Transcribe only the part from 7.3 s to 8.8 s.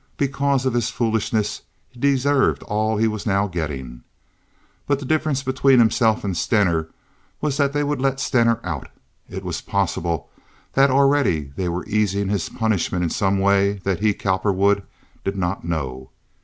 was that they would let Stener